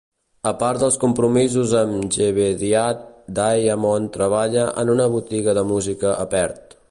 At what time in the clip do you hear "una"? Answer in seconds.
4.97-5.09